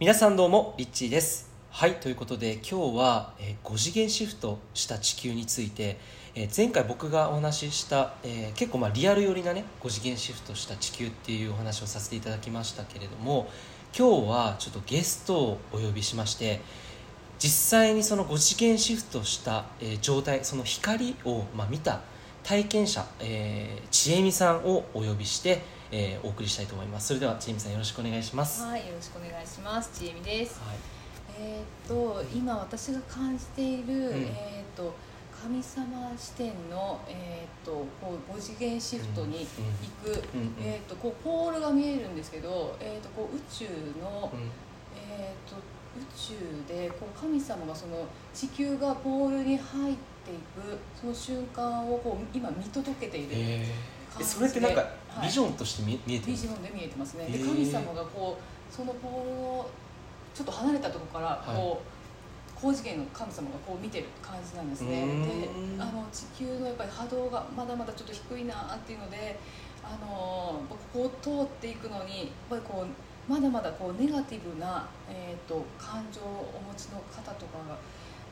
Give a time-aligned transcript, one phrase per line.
[0.00, 1.50] 皆さんどうもリッチーです。
[1.68, 5.98] はいということで今日は、えー、5次元シフトした地球について、
[6.34, 13.50] えー、前回僕がお話しした、えー、結構まあリアル寄りなね5次元シフトした地球っていうお話をさせていただきましたけれども
[13.94, 16.62] 今日はちょっとゲストをお呼びしまして
[17.38, 22.00] 実際にその5次元シフトした、え、状態その光を、まあ、見た
[22.42, 25.60] 体験者、えー、ちえみさんをお呼びして、
[25.92, 27.08] えー、お送りしたいと思います。
[27.08, 28.62] それではちえみさんよろしくお願いします。
[28.62, 29.90] はいよろしくお願いします。
[29.98, 30.76] ちえみです、はい、
[31.38, 34.94] えっ、と今私が感じている、うん、えっ、と
[35.42, 39.46] 神様視点の、えーと、こう5次元シフトに
[40.04, 43.64] 行く、うんうん、えーと、こうポールが見えるんですけど、えーと、こう宇宙
[44.02, 44.30] の、
[44.94, 45.56] えー、と
[45.96, 46.34] 宇宙
[46.68, 54.84] でこう神様がその地球がポールに入ってていくその瞬間をこう今見届けているえー、それってなんか
[55.22, 56.32] ビジョンとして見,、見えてる。
[56.32, 59.66] ビジョンで見えてますね、で神様がこうそのポールの
[60.34, 61.78] ちょっと離れたところからこう、はい
[62.60, 65.06] 高次元の神様がこう見てる感じなんですね。
[65.06, 69.38] であの地球のやっぱり波動がまだまだちょっと低いなっていうので
[69.82, 77.78] あのここを通っていくのにやっぱりこうまだまだこうネガティブな、えーと感情をお持ちの方とかが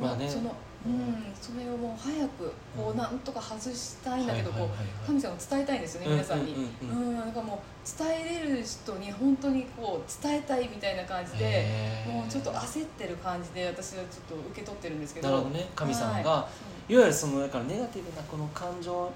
[0.00, 0.52] まあね、その
[0.86, 6.54] うん、それをもう早くこうなんとか外したいんだけどこう神様伝えたいんですよね皆さんに。
[6.82, 7.58] うんなんかもう
[7.98, 11.66] 伝えれる人に本当にこう伝えたいみたいな感じで
[12.06, 15.28] もうちょっと焦ってる感じで私はちょっと受け取ってるんですけど。
[15.28, 15.68] なるほどね。
[15.74, 16.48] 神様が、は
[16.88, 16.96] い、い。
[16.96, 19.10] わゆるそのだからネガティブなこの感情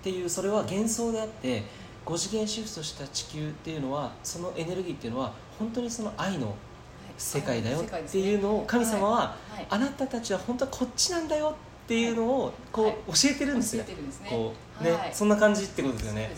[0.00, 1.62] っていうそれは幻想であって
[2.06, 6.54] 5次元シフトした地球っていうのはそのエネルギーっていうのは本当にその愛の
[7.18, 9.36] 世界だよっていうのを神様は、
[9.68, 13.84] あなたたちは本当はこっちなんだよっていうのをこう教えてるんですよ、
[14.28, 16.30] こうね、そんな感じってことですよね。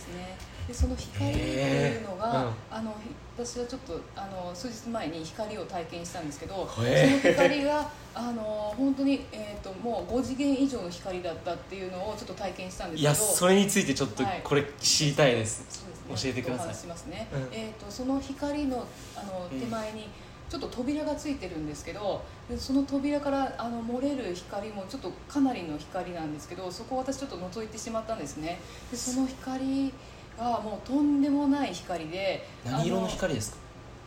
[0.68, 2.94] でその光っていうのが、うん、あの
[3.38, 15.64] 私はちょっとあの数日前に光を体験したんですけど、その光があの本当に、えーと、もう5次元以上の光だったっていうのをちょっと体験したんですけどいやそれについてちょっとこれ知りたいです、
[16.06, 16.74] はい、教えてください。
[16.74, 18.84] しますね、うん、えーと、その光の
[19.16, 20.08] あの手前に、うん
[20.48, 28.58] ちょっと扉がついてるんですけどでその扉からあの漏れる光もちょっとかなりの光なんですけどそこを私ちょっと覗いてしまったんですね。
[28.90, 29.92] でその光
[30.38, 33.58] がもうとんでもない光で何色の光ですか？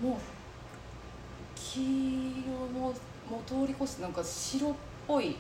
[0.02, 0.16] もう
[1.56, 2.94] 黄色のもう
[3.46, 4.74] 通り越してなんか白っ
[5.08, 5.38] ぽい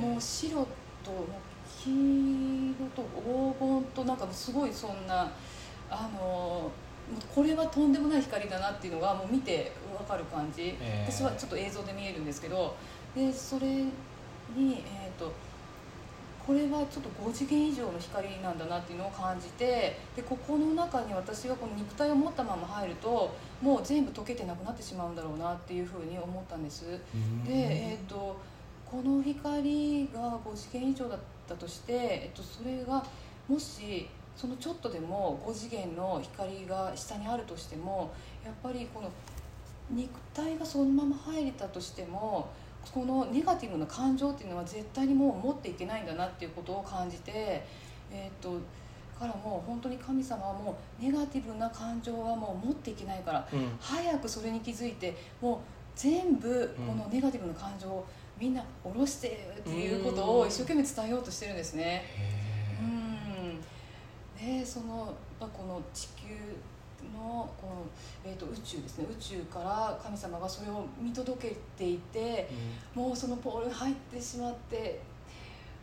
[0.00, 0.66] もう白と
[1.82, 5.30] 黄色と黄金となんかすごいそんな
[5.90, 6.70] あの
[7.34, 12.74] これはとんでもない光だなっていうのがもう見て分かる感じ、えー、私はちょっと映像で見えるんですけど。
[13.14, 15.32] でそれに、えーと、
[16.46, 19.98] これはちょっと5次元以上の光なんだなっていうのを感じて。
[20.14, 26.84] でここの中に私がこの肉体を持ったまま入るともう全部溶けてなくなってしまうんだろうなっていうふうに思ったんです。
[26.86, 26.98] で、
[27.48, 28.38] えーと、
[28.84, 33.04] この光が5次元以上だったとして、えっと、それが
[33.48, 38.12] もしそのちょっとでも5次元の光が下にあるとしても
[38.44, 39.10] やっぱりこの
[39.90, 42.48] 肉体がそのまま入れたとしても
[42.94, 47.66] このネガティブな感情っていうのは絶対にもう持っていけないんだなっていうことを感じて
[48.12, 48.60] えっ、と
[49.18, 55.58] からもう本当に神様はもうネガティブな感情はもう持っていけないから、うん、早くそれに気づいてもう
[55.96, 58.06] 全部このネガティブな感情を
[58.40, 62.47] みんな下ろしてっていうことを一生懸命伝えようとしてるんですね。
[64.40, 66.34] でそのこの地球
[67.14, 67.86] のこの、
[68.24, 69.06] えーと、宇宙ですね。
[69.10, 72.48] 宇宙から神様がそれを見届けていて、
[72.96, 75.00] うん、もうそのポールに入ってしまって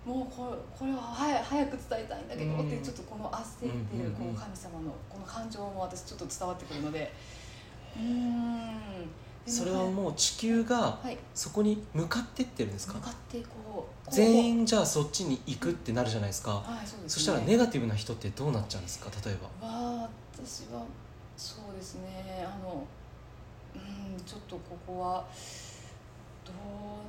[0.05, 7.11] もうこれこれは早早く伝えたいんだけど、うん、ってちょっとこの焦ってるこの神様のこの感情も私ちょっと伝わってくるので
[7.97, 9.09] うん
[9.47, 11.00] それはもう地球が
[11.33, 19.09] そこに向かってってるんですか、向かってこう全員じゃあそっちに行くってなるじゃないですか、はいそね、そしたらネガティブな人ってどうなっちゃうんですか？
[19.23, 19.67] 例えば。
[19.67, 20.83] は私は
[21.38, 22.45] そうですね。
[22.45, 22.83] あの
[23.75, 25.25] うんちょっとここは
[26.44, 26.51] ど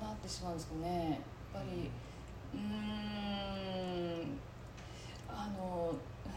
[0.00, 1.10] うなってしまうんですかね。
[1.54, 1.90] やっぱり
[2.54, 2.60] うん
[5.28, 5.92] あの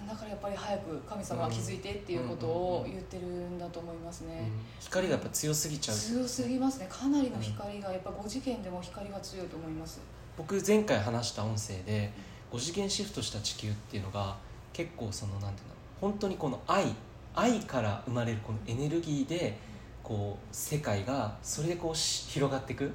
[0.08, 5.98] だからやっぱり早く神様は気づいてっていうことを言ってるんだと思いますね、うん、光がやっぱ強すぎちゃう。
[5.98, 6.88] 強すぎますね。
[6.90, 10.02] かなりの光がやっぱ5次元でも光が強いと思います。
[10.38, 12.12] 僕前回話した音声で
[12.52, 14.38] 5次元シフトした地球っていうのが
[14.74, 16.96] 結構そのなんていうの本当にこの愛
[17.36, 19.58] 愛から生まれるこのエネルギーで
[20.02, 22.92] こう世界がそれでこう広がっていく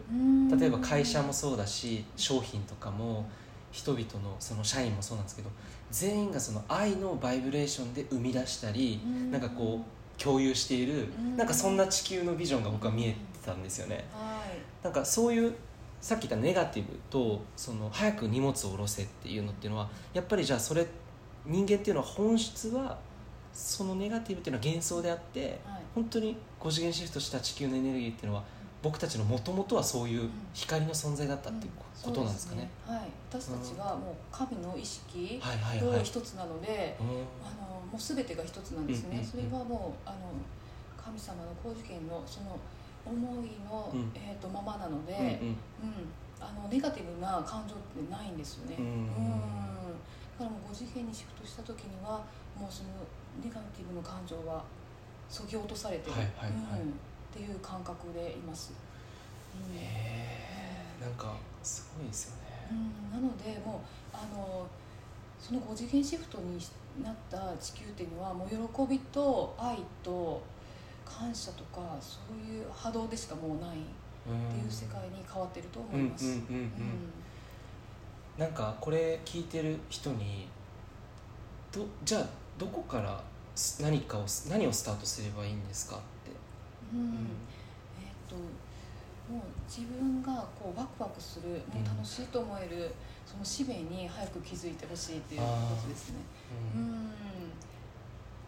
[0.58, 3.28] 例えば会社もそうだし商品とかも
[3.74, 5.50] 人々のその社員もそうなんですけど
[5.90, 11.36] 全員がその愛のバイブレーションで生み出したり、うん、なんかこう共有している、うん。
[11.36, 14.84] なんかそんな地球のビジョンが僕は見えてたんですよね、はい。
[14.84, 15.52] なんかそういう
[16.00, 20.86] さっき言ったネガティブとその早く荷物を下ろせっていうのっていうのはやっぱりじゃあそれ
[21.44, 22.96] 人間っていうのは本質は
[23.52, 25.82] そのネガティブっていうのは幻想であってはい。
[25.96, 28.44] 本当に5次元シフトした地球のエネルギーっていうのは
[28.84, 31.72] 僕たちのもともとはそういう光の存在だったっていう
[32.02, 32.68] ことなんですかね。
[32.86, 36.04] そうはい、私たちがもう神の意識とはい。
[36.04, 37.06] 一つなので、うん。
[37.40, 40.36] あのもう全てが一つなんですね、うんそれはもうあの
[41.02, 42.60] 神様の高次元のその
[43.06, 44.12] 思いの、うん。
[44.14, 45.56] えー、とままなので、うん
[46.38, 48.76] あのネガティブな感情ってないんですよね。
[48.78, 49.08] うん。
[50.36, 52.20] だからもう5次元にシフトした時には
[52.52, 52.90] もうその
[53.40, 54.62] ネガティブの感情は
[55.30, 56.80] そぎ落とされてる、はいはいはい。
[56.82, 56.92] うん、
[57.34, 58.72] っていう感覚でいます。
[58.72, 59.80] うんへ
[61.00, 62.36] えなんかすごいですよ
[62.70, 62.78] うね。
[62.78, 63.82] ん、なのでも
[64.12, 64.64] うあの
[65.40, 66.58] その5次元シフトに
[67.02, 70.40] なった地球っていうのはもう喜びと愛と
[71.04, 73.80] 感謝とかそういう波動でしかもうないっ
[74.52, 76.38] ていう世界に変わってると思います。
[78.38, 80.48] なんかこれ聞いてる人に
[81.72, 82.26] どじゃあ
[82.58, 83.20] どこから
[83.54, 86.04] す何かを何をスタートすればいいんですかって。
[86.94, 87.14] うんん
[87.98, 88.36] えっ、と
[89.32, 92.94] もう自分がこうワクワクするもう楽しいと思える、
[93.26, 95.46] その使命に早く気づいてほしいっていうこ
[95.82, 96.16] とですね。
[96.74, 97.10] ううんん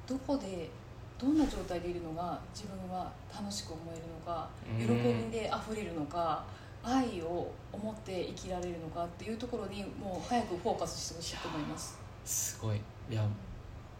[0.07, 0.71] どこで
[1.19, 4.49] どんな状態でいるのが自分は楽しく思えるのか
[4.79, 6.45] 喜びであふれるのか
[6.85, 11.99] 愛を思って生きられるのかっていうところにもう早くフォーカスしてほしいと思います。
[12.25, 13.27] すごいいや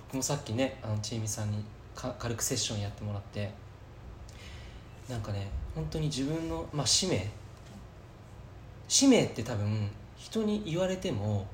[0.07, 1.65] 僕もさっきねあのちえみさんに
[1.95, 3.51] か軽くセッションやってもらって
[5.09, 7.29] なんかね本当に自分の、まあ、使命。
[8.89, 11.47] 使命って多分人に言われても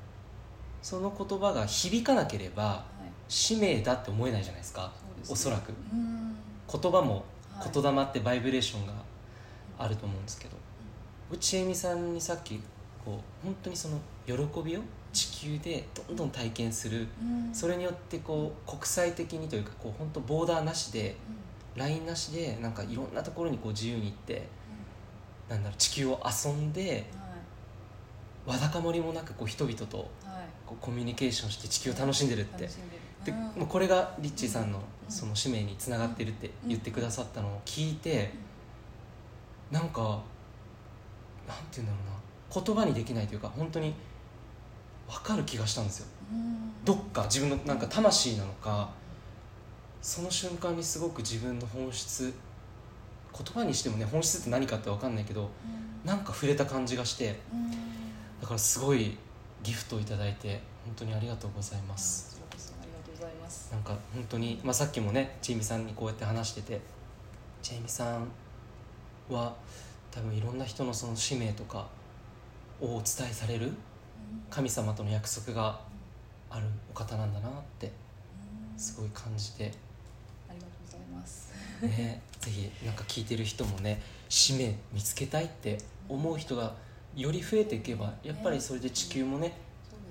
[0.81, 4.91] その言葉が響かなければはい、使命だって思えないじゃないですか。
[4.95, 5.33] そうですね。
[5.33, 5.69] おそらく。
[5.91, 6.35] うん。
[6.71, 7.25] 言葉も
[7.57, 7.69] はい。
[7.73, 8.93] 言霊ってバイブレーションが
[9.77, 10.57] あると思うんですけど。
[11.39, 12.59] ちえみさんにさっき
[13.03, 14.33] こう本当にその喜
[14.63, 17.07] びを地球でどんどん体験する。
[17.21, 17.53] うん。
[17.53, 21.42] それによってこう国際的にというかこう本当ボーダーなしでうん
[21.75, 24.47] ラインなしでなんかいろんなところにこう自由に行って
[25.49, 28.57] なんだろう地球を遊んでうんはい。
[28.57, 30.07] わだかまりもなくこう人々とはい。
[30.65, 32.63] こうコミュニケーションして地球を楽しんでるって。
[32.63, 35.11] 楽しんでもうこれがリッチーさんのうん。
[35.11, 38.31] その使命につながってるって言ってくださったのを聞いて
[39.69, 40.21] なんか
[41.47, 41.99] なんて言うんだろ
[42.53, 43.93] うな言葉にできないというか本当に
[45.09, 46.07] 分かる気がしたんですよ。
[46.31, 46.71] うん。
[46.85, 48.89] どっか自分のなんか魂なのか
[50.03, 52.33] その瞬間にすごく自分の本質
[53.31, 56.07] 言葉にしてもね本質って何かって分かんないけどうん。
[56.07, 57.71] なんか触れた感じがしてうん。
[58.41, 59.17] だからすごい
[59.63, 63.71] ギフトをいただいて本当にありがとうございまこすちらこそありがとうございます。
[63.71, 66.81] なんか本当に、まあ、さっきもねチェイミさんにこうやって話してて
[67.61, 68.27] チェイミさん
[69.29, 69.55] は
[70.11, 71.87] 多分いろんな人のその使命とか
[72.81, 73.71] をお伝えされる
[74.49, 75.79] 神様との約束が
[76.49, 77.87] あるお方なんだなって
[78.73, 78.77] うん。
[78.77, 79.71] すごい感じて、
[81.23, 81.53] ます。
[81.81, 85.77] ね、ぜひなんか聞いてる人もね使命見つけたいって
[86.07, 86.75] 思う人が
[87.15, 89.53] より増えていけばやっぱりそれで地球もね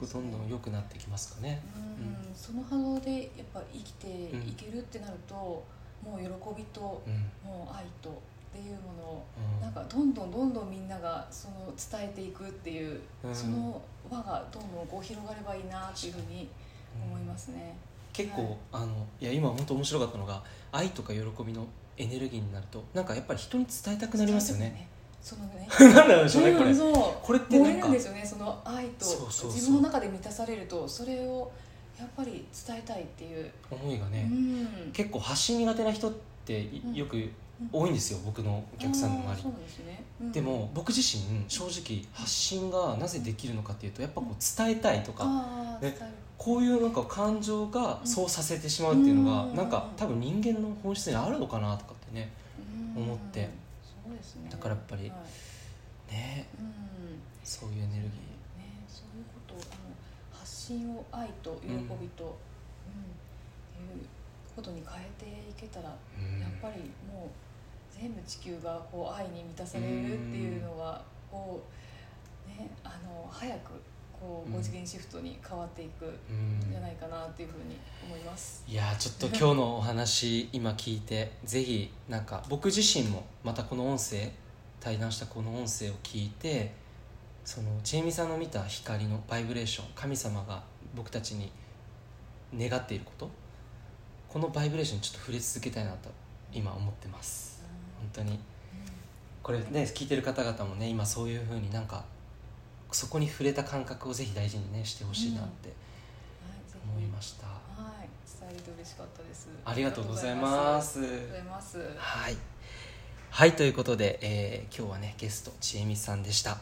[0.01, 1.63] どんどん良くなってきますかね。
[1.77, 2.35] うん。
[2.35, 6.27] その波動でやっぱ生きていけるってなると、もう喜
[6.57, 7.49] びとうん。
[7.49, 8.13] もう愛とっ
[8.53, 9.27] ていうものを
[9.57, 9.63] うん。
[9.63, 13.35] なんかどんどんどんどんみんながその伝えていくっていう、うん。
[13.35, 16.49] その輪がどんどんこう広がればいいなっていうふうに
[17.07, 17.77] 思いますね。
[18.13, 18.57] 結構、はい。
[18.73, 21.67] あのいや今本当面白かったのが愛とか喜びの
[21.97, 24.89] エネルギーになるとなんかやっぱり人に伝えたくなりますよね。
[25.23, 26.93] そのね なんなんでしょうねこれうんそう。
[27.23, 27.39] これ。
[27.39, 27.79] ってなんか。
[27.79, 29.07] 燃えるんですよねその愛と。
[29.07, 31.53] 自分の中で満たされるとそれを
[31.99, 36.13] やっぱり伝えたいっていう、思いがね、うん、結構発信苦手な人っ
[36.45, 37.31] てよく
[37.71, 39.57] 多いんですよ僕のお客さんの周り。
[39.65, 40.33] ですね、うん。
[40.33, 45.25] でも僕自身正直発信がなぜできるのかっていうとやっぱこう伝えたいとか。
[45.25, 46.07] ねあー伝える。
[46.39, 49.55] こういうなんか感情がそうさせてしまうっていうのがうん。
[49.55, 52.33] なんか多分人間の本質にあるのかなとかってね
[52.97, 53.03] うん。
[53.05, 53.41] 思って。
[53.43, 53.51] ね。
[54.51, 55.17] だからやっぱりは
[56.11, 56.13] い。
[56.13, 56.73] ねうん。
[57.45, 58.13] そういうエネルギね、
[58.89, 62.39] そういうことあの発信を愛と喜びと、
[63.85, 63.97] うん。
[63.97, 64.07] いう
[64.55, 66.41] ことに変えていけたら、ー、うん。
[66.41, 67.29] やっぱりもう
[68.01, 71.63] 全部地球がこう愛に満たされるっていうのは、こ
[72.47, 73.73] うねあの早く
[74.23, 78.65] こううん5次元シフトに変わっていくうんんじゃないかなっていうふうに思います。
[78.69, 84.31] いやーちょっと今日のお話今聞いて ぜひなんか僕自身もまたこの音声
[84.81, 86.73] 対談したこの音声を聞いて
[87.45, 90.63] そのちえみさんの見た光のバイブレーション神様が
[90.95, 91.51] 僕たちに
[92.57, 93.31] 願っていること
[94.29, 96.11] このバイブレーションにちょっと触れ続けたいなと
[96.53, 97.52] 今思ってます
[98.03, 98.39] 本当に。
[99.43, 102.05] これね聞いてる方々もね今そういうふうになんか
[102.93, 105.73] そこに触れた感覚をぜひ大事にねしてほしいなって
[106.95, 107.53] 思いました、は
[108.05, 108.09] い。
[108.41, 109.49] 伝えれて嬉しかったです。
[109.65, 110.99] ありがとうございます。
[110.99, 111.79] ありがとうございます。
[111.97, 112.37] はい。
[113.31, 116.59] はいということで、えー、今日はねゲストちえみさんでした。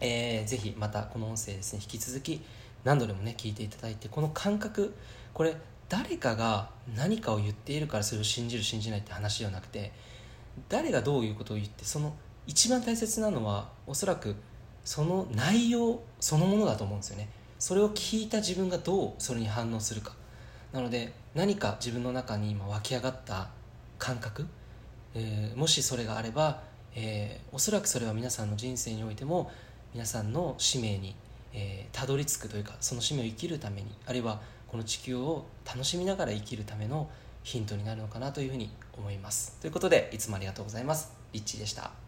[0.00, 2.42] えー、ぜひまたこの音声ですね引き続き
[2.82, 4.94] 何度でもね聞いていただいてこの感覚
[5.32, 5.56] これ
[5.88, 9.92] 誰かが何かを言っているからそれを信じる信じないって話ではなくて
[10.68, 12.14] 誰がどういうことを言ってその
[12.46, 14.36] 一番大切なのはおそらく
[14.84, 17.28] その内容そのものだと思うんですよね。
[17.58, 20.14] それを聞いた自分がどうそれに反応するか。
[20.72, 23.48] なので何か自分の中に今湧き上がった
[23.98, 24.46] 感覚、
[25.14, 26.62] えー、もしそれがあれば、
[26.94, 29.50] えー、おそらくそれは皆さんの人生においても
[29.94, 31.14] 皆さんの使命に
[31.54, 37.08] えー、たどり着くというかその使命を生きるためにあるいはこの地球を楽しみながら生きるための
[37.44, 39.56] ヒントになるのかなというふうに思います。
[39.60, 41.12] ということでいつもありがとうございます。
[41.32, 42.03] リッチーでした。